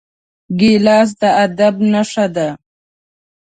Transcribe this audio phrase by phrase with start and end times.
[0.59, 2.47] ګیلاس د ادب نښه ده.